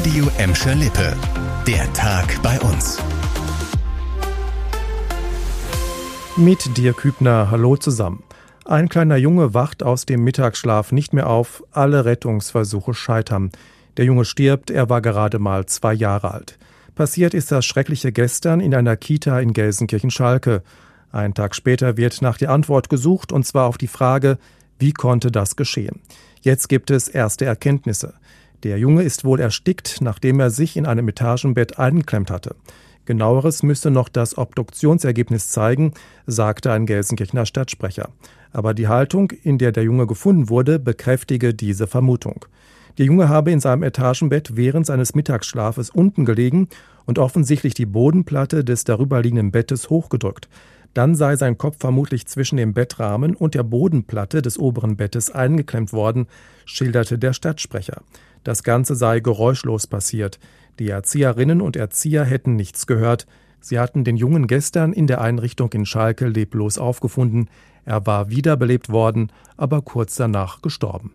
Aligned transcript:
Radio 0.00 0.30
Emscher 0.38 0.74
Lippe. 0.74 1.14
Der 1.66 1.92
Tag 1.92 2.40
bei 2.42 2.58
uns. 2.60 2.96
Mit 6.38 6.78
dir 6.78 6.94
Kübner, 6.94 7.50
hallo 7.50 7.76
zusammen. 7.76 8.22
Ein 8.64 8.88
kleiner 8.88 9.18
Junge 9.18 9.52
wacht 9.52 9.82
aus 9.82 10.06
dem 10.06 10.24
Mittagsschlaf 10.24 10.92
nicht 10.92 11.12
mehr 11.12 11.28
auf, 11.28 11.62
alle 11.70 12.06
Rettungsversuche 12.06 12.94
scheitern. 12.94 13.50
Der 13.98 14.06
Junge 14.06 14.24
stirbt, 14.24 14.70
er 14.70 14.88
war 14.88 15.02
gerade 15.02 15.38
mal 15.38 15.66
zwei 15.66 15.92
Jahre 15.92 16.32
alt. 16.32 16.58
Passiert 16.94 17.34
ist 17.34 17.52
das 17.52 17.66
Schreckliche 17.66 18.10
gestern 18.10 18.60
in 18.60 18.74
einer 18.74 18.96
Kita 18.96 19.38
in 19.38 19.52
Gelsenkirchen-Schalke. 19.52 20.62
Einen 21.12 21.34
Tag 21.34 21.54
später 21.54 21.98
wird 21.98 22.22
nach 22.22 22.38
der 22.38 22.52
Antwort 22.52 22.88
gesucht, 22.88 23.32
und 23.32 23.44
zwar 23.44 23.66
auf 23.66 23.76
die 23.76 23.86
Frage, 23.86 24.38
wie 24.78 24.92
konnte 24.92 25.30
das 25.30 25.56
geschehen? 25.56 26.00
Jetzt 26.40 26.70
gibt 26.70 26.90
es 26.90 27.06
erste 27.06 27.44
Erkenntnisse. 27.44 28.14
Der 28.62 28.78
Junge 28.78 29.02
ist 29.02 29.24
wohl 29.24 29.40
erstickt, 29.40 29.98
nachdem 30.00 30.38
er 30.38 30.50
sich 30.50 30.76
in 30.76 30.86
einem 30.86 31.08
Etagenbett 31.08 31.78
eingeklemmt 31.78 32.30
hatte. 32.30 32.56
Genaueres 33.06 33.62
müsste 33.62 33.90
noch 33.90 34.08
das 34.08 34.36
Obduktionsergebnis 34.36 35.48
zeigen, 35.48 35.94
sagte 36.26 36.70
ein 36.70 36.84
Gelsenkirchener 36.84 37.46
Stadtsprecher. 37.46 38.10
Aber 38.52 38.74
die 38.74 38.88
Haltung, 38.88 39.30
in 39.42 39.58
der 39.58 39.72
der 39.72 39.84
Junge 39.84 40.06
gefunden 40.06 40.48
wurde, 40.48 40.78
bekräftige 40.78 41.54
diese 41.54 41.86
Vermutung. 41.86 42.44
Der 42.98 43.06
Junge 43.06 43.28
habe 43.28 43.50
in 43.50 43.60
seinem 43.60 43.82
Etagenbett 43.82 44.56
während 44.56 44.84
seines 44.84 45.14
Mittagsschlafes 45.14 45.88
unten 45.90 46.26
gelegen 46.26 46.68
und 47.06 47.18
offensichtlich 47.18 47.72
die 47.72 47.86
Bodenplatte 47.86 48.62
des 48.62 48.84
darüberliegenden 48.84 49.52
Bettes 49.52 49.88
hochgedrückt. 49.88 50.48
Dann 50.92 51.14
sei 51.14 51.36
sein 51.36 51.56
Kopf 51.56 51.76
vermutlich 51.78 52.26
zwischen 52.26 52.56
dem 52.56 52.74
Bettrahmen 52.74 53.36
und 53.36 53.54
der 53.54 53.62
Bodenplatte 53.62 54.42
des 54.42 54.58
oberen 54.58 54.96
Bettes 54.96 55.30
eingeklemmt 55.30 55.92
worden, 55.92 56.26
schilderte 56.64 57.16
der 57.16 57.32
Stadtsprecher. 57.32 58.02
Das 58.44 58.62
Ganze 58.62 58.94
sei 58.94 59.20
geräuschlos 59.20 59.86
passiert. 59.86 60.38
Die 60.78 60.88
Erzieherinnen 60.88 61.60
und 61.60 61.76
Erzieher 61.76 62.24
hätten 62.24 62.56
nichts 62.56 62.86
gehört. 62.86 63.26
Sie 63.60 63.78
hatten 63.78 64.04
den 64.04 64.16
Jungen 64.16 64.46
gestern 64.46 64.92
in 64.92 65.06
der 65.06 65.20
Einrichtung 65.20 65.70
in 65.72 65.84
Schalke 65.84 66.26
leblos 66.26 66.78
aufgefunden. 66.78 67.50
Er 67.84 68.06
war 68.06 68.30
wiederbelebt 68.30 68.88
worden, 68.88 69.30
aber 69.56 69.82
kurz 69.82 70.16
danach 70.16 70.62
gestorben. 70.62 71.14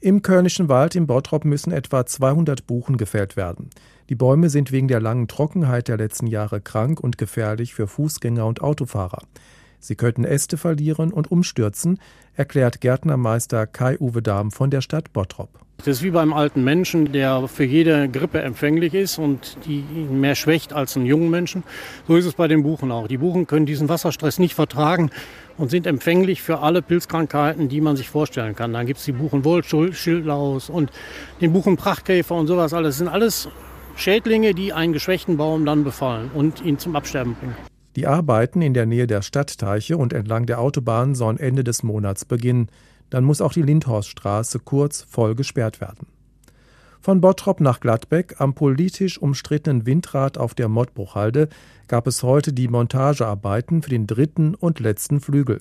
Im 0.00 0.20
Kölnischen 0.20 0.68
Wald 0.68 0.96
im 0.96 1.06
Bottrop 1.06 1.44
müssen 1.44 1.72
etwa 1.72 2.04
200 2.04 2.66
Buchen 2.66 2.96
gefällt 2.96 3.36
werden. 3.36 3.70
Die 4.08 4.16
Bäume 4.16 4.50
sind 4.50 4.72
wegen 4.72 4.88
der 4.88 5.00
langen 5.00 5.28
Trockenheit 5.28 5.86
der 5.86 5.96
letzten 5.96 6.26
Jahre 6.26 6.60
krank 6.60 6.98
und 7.00 7.18
gefährlich 7.18 7.72
für 7.72 7.86
Fußgänger 7.86 8.44
und 8.44 8.60
Autofahrer. 8.60 9.22
Sie 9.82 9.96
könnten 9.96 10.24
Äste 10.24 10.56
verlieren 10.56 11.12
und 11.12 11.32
umstürzen, 11.32 11.98
erklärt 12.34 12.80
Gärtnermeister 12.80 13.66
Kai-Uwe 13.66 14.22
Dahm 14.22 14.52
von 14.52 14.70
der 14.70 14.80
Stadt 14.80 15.12
Bottrop. 15.12 15.50
Das 15.78 15.88
ist 15.88 16.02
wie 16.04 16.12
beim 16.12 16.32
alten 16.32 16.62
Menschen, 16.62 17.10
der 17.10 17.48
für 17.48 17.64
jede 17.64 18.08
Grippe 18.08 18.40
empfänglich 18.40 18.94
ist 18.94 19.18
und 19.18 19.56
die 19.66 19.82
mehr 20.08 20.36
schwächt 20.36 20.72
als 20.72 20.96
einen 20.96 21.06
jungen 21.06 21.28
Menschen. 21.28 21.64
So 22.06 22.14
ist 22.14 22.26
es 22.26 22.34
bei 22.34 22.46
den 22.46 22.62
Buchen 22.62 22.92
auch. 22.92 23.08
Die 23.08 23.18
Buchen 23.18 23.48
können 23.48 23.66
diesen 23.66 23.88
Wasserstress 23.88 24.38
nicht 24.38 24.54
vertragen 24.54 25.10
und 25.58 25.72
sind 25.72 25.88
empfänglich 25.88 26.40
für 26.40 26.60
alle 26.60 26.82
Pilzkrankheiten, 26.82 27.68
die 27.68 27.80
man 27.80 27.96
sich 27.96 28.08
vorstellen 28.08 28.54
kann. 28.54 28.72
Dann 28.72 28.86
gibt 28.86 29.00
es 29.00 29.04
die 29.04 29.12
Buchenwollschildlaus 29.12 30.70
und 30.70 30.92
den 31.40 31.52
Buchenprachtkäfer 31.52 32.36
und 32.36 32.46
sowas 32.46 32.72
alles. 32.72 32.90
Das 32.90 32.98
sind 32.98 33.08
alles 33.08 33.48
Schädlinge, 33.96 34.54
die 34.54 34.72
einen 34.72 34.92
geschwächten 34.92 35.36
Baum 35.36 35.66
dann 35.66 35.82
befallen 35.82 36.30
und 36.32 36.64
ihn 36.64 36.78
zum 36.78 36.94
Absterben 36.94 37.34
bringen. 37.34 37.71
Die 37.96 38.06
Arbeiten 38.06 38.62
in 38.62 38.72
der 38.72 38.86
Nähe 38.86 39.06
der 39.06 39.22
Stadtteiche 39.22 39.96
und 39.96 40.12
entlang 40.12 40.46
der 40.46 40.60
Autobahn 40.60 41.14
sollen 41.14 41.38
Ende 41.38 41.62
des 41.62 41.82
Monats 41.82 42.24
beginnen. 42.24 42.68
Dann 43.10 43.24
muss 43.24 43.42
auch 43.42 43.52
die 43.52 43.62
Lindhorststraße 43.62 44.60
kurz 44.60 45.02
voll 45.02 45.34
gesperrt 45.34 45.80
werden. 45.80 46.06
Von 47.02 47.20
Bottrop 47.20 47.60
nach 47.60 47.80
Gladbeck 47.80 48.40
am 48.40 48.54
politisch 48.54 49.20
umstrittenen 49.20 49.86
Windrad 49.86 50.38
auf 50.38 50.54
der 50.54 50.68
Mottbruchhalde 50.68 51.48
gab 51.88 52.06
es 52.06 52.22
heute 52.22 52.52
die 52.52 52.68
Montagearbeiten 52.68 53.82
für 53.82 53.90
den 53.90 54.06
dritten 54.06 54.54
und 54.54 54.78
letzten 54.78 55.20
Flügel. 55.20 55.58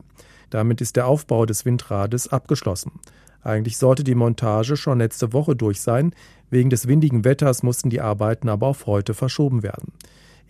Damit 0.52 0.82
ist 0.82 0.96
der 0.96 1.08
Aufbau 1.08 1.46
des 1.46 1.66
Windrades 1.66 2.28
abgeschlossen. 2.28 3.00
Eigentlich 3.44 3.78
sollte 3.78 4.04
die 4.04 4.16
Montage 4.16 4.78
schon 4.78 5.00
letzte 5.00 5.34
Woche 5.34 5.56
durch 5.56 5.82
sein. 5.82 6.14
Wegen 6.52 6.70
des 6.70 6.88
windigen 6.88 7.26
Wetters 7.26 7.64
mussten 7.64 7.90
die 7.90 8.02
Arbeiten 8.02 8.48
aber 8.48 8.68
auf 8.68 8.86
heute 8.86 9.16
verschoben 9.16 9.64
werden. 9.64 9.94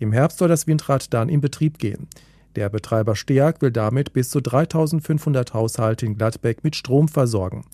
Im 0.02 0.12
Herbst 0.12 0.38
soll 0.38 0.48
das 0.48 0.66
Windrad 0.66 1.14
dann 1.14 1.28
in 1.28 1.40
Betrieb 1.40 1.78
gehen. 1.78 2.08
Der 2.56 2.68
Betreiber 2.68 3.14
Steag 3.14 3.62
will 3.62 3.70
damit 3.70 4.12
bis 4.12 4.30
zu 4.30 4.40
3500 4.40 5.54
Haushalte 5.54 6.06
in 6.06 6.16
Gladbeck 6.16 6.64
mit 6.64 6.74
Strom 6.74 7.06
versorgen. 7.06 7.64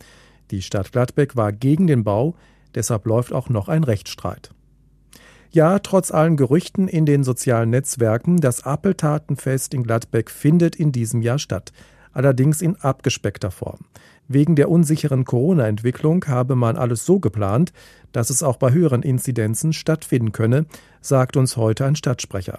Die 0.51 0.61
Stadt 0.61 0.93
Gladbeck 0.93 1.37
war 1.37 1.53
gegen 1.53 1.87
den 1.87 2.05
Bau, 2.05 2.35
deshalb 2.75 3.07
läuft 3.07 3.33
auch 3.33 3.49
noch 3.49 3.71
ein 3.71 3.83
Rechtsstreit. 3.83 4.51
Ja, 5.53 5.79
trotz 5.79 6.11
allen 6.11 6.37
Gerüchten 6.37 6.87
in 6.87 7.07
den 7.07 7.25
sozialen 7.25 7.71
Netzwerken, 7.71 8.37
das 8.37 8.63
Appeltatenfest 8.63 9.73
in 9.73 9.83
Gladbeck 9.83 10.31
findet 10.31 10.77
in 10.77 10.93
diesem 10.93 11.23
Jahr 11.23 11.39
statt, 11.39 11.73
allerdings 12.19 12.61
in 12.63 12.75
abgespeckter 12.75 13.53
Form. 13.53 13.79
Wegen 14.27 14.57
der 14.57 14.71
unsicheren 14.71 15.25
Corona-Entwicklung 15.25 16.25
habe 16.27 16.57
man 16.57 16.77
alles 16.77 17.07
so 17.07 17.21
geplant, 17.21 17.73
dass 18.11 18.29
es 18.29 18.43
auch 18.43 18.57
bei 18.57 18.73
höheren 18.73 19.03
Inzidenzen 19.03 19.73
stattfinden 19.73 20.33
könne, 20.33 20.67
sagt 21.01 21.37
uns 21.37 21.57
heute 21.57 21.87
ein 21.87 21.95
Stadtsprecher. 21.95 22.59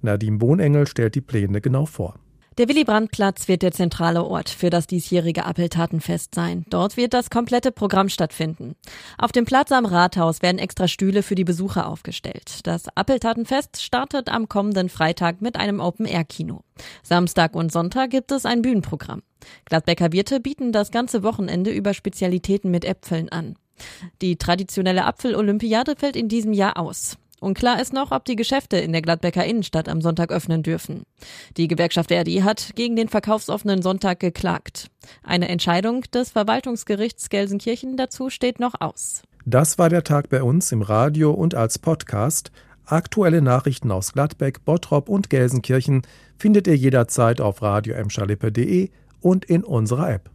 Nadine 0.00 0.38
Bohnengel 0.38 0.86
stellt 0.86 1.16
die 1.16 1.20
Pläne 1.20 1.60
genau 1.60 1.86
vor. 1.86 2.20
Der 2.60 2.68
Willy-Brandt-Platz 2.68 3.48
wird 3.48 3.62
der 3.62 3.72
zentrale 3.72 4.22
Ort 4.22 4.50
für 4.50 4.68
das 4.68 4.86
diesjährige 4.86 5.46
Appeltatenfest 5.46 6.34
sein. 6.34 6.66
Dort 6.68 6.98
wird 6.98 7.14
das 7.14 7.30
komplette 7.30 7.72
Programm 7.72 8.10
stattfinden. 8.10 8.76
Auf 9.16 9.32
dem 9.32 9.46
Platz 9.46 9.72
am 9.72 9.86
Rathaus 9.86 10.42
werden 10.42 10.58
extra 10.58 10.86
Stühle 10.86 11.22
für 11.22 11.34
die 11.34 11.44
Besucher 11.44 11.88
aufgestellt. 11.88 12.66
Das 12.66 12.94
Appeltatenfest 12.94 13.80
startet 13.80 14.28
am 14.28 14.46
kommenden 14.50 14.90
Freitag 14.90 15.40
mit 15.40 15.56
einem 15.56 15.80
Open-Air-Kino. 15.80 16.60
Samstag 17.02 17.56
und 17.56 17.72
Sonntag 17.72 18.10
gibt 18.10 18.30
es 18.30 18.44
ein 18.44 18.60
Bühnenprogramm. 18.60 19.22
Gladbecker 19.64 20.12
Wirte 20.12 20.38
bieten 20.38 20.70
das 20.70 20.90
ganze 20.90 21.22
Wochenende 21.22 21.70
über 21.70 21.94
Spezialitäten 21.94 22.70
mit 22.70 22.84
Äpfeln 22.84 23.30
an. 23.30 23.56
Die 24.20 24.36
traditionelle 24.36 25.06
Apfel-Olympiade 25.06 25.96
fällt 25.96 26.14
in 26.14 26.28
diesem 26.28 26.52
Jahr 26.52 26.76
aus. 26.76 27.16
Unklar 27.40 27.80
ist 27.80 27.94
noch, 27.94 28.12
ob 28.12 28.26
die 28.26 28.36
Geschäfte 28.36 28.76
in 28.76 28.92
der 28.92 29.00
Gladbecker 29.00 29.44
Innenstadt 29.44 29.88
am 29.88 30.02
Sonntag 30.02 30.30
öffnen 30.30 30.62
dürfen. 30.62 31.04
Die 31.56 31.68
Gewerkschaft 31.68 32.10
Verdi 32.10 32.40
hat 32.40 32.72
gegen 32.76 32.96
den 32.96 33.08
verkaufsoffenen 33.08 33.80
Sonntag 33.80 34.20
geklagt. 34.20 34.88
Eine 35.22 35.48
Entscheidung 35.48 36.02
des 36.12 36.30
Verwaltungsgerichts 36.30 37.30
Gelsenkirchen 37.30 37.96
dazu 37.96 38.28
steht 38.28 38.60
noch 38.60 38.74
aus. 38.80 39.22
Das 39.46 39.78
war 39.78 39.88
der 39.88 40.04
Tag 40.04 40.28
bei 40.28 40.42
uns 40.42 40.70
im 40.70 40.82
Radio 40.82 41.32
und 41.32 41.54
als 41.54 41.78
Podcast. 41.78 42.52
Aktuelle 42.84 43.40
Nachrichten 43.40 43.90
aus 43.90 44.12
Gladbeck, 44.12 44.64
Bottrop 44.64 45.08
und 45.08 45.30
Gelsenkirchen 45.30 46.02
findet 46.36 46.66
ihr 46.66 46.76
jederzeit 46.76 47.40
auf 47.40 47.62
radio 47.62 47.94
und 49.20 49.44
in 49.46 49.64
unserer 49.64 50.10
App. 50.10 50.30